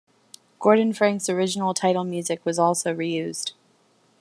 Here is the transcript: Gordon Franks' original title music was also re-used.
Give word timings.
Gordon 0.59 0.93
Franks' 0.93 1.29
original 1.29 1.75
title 1.75 2.03
music 2.03 2.43
was 2.43 2.57
also 2.57 2.91
re-used. 2.91 3.53